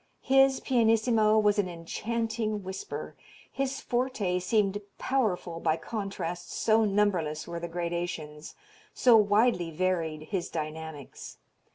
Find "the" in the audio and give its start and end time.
7.59-7.67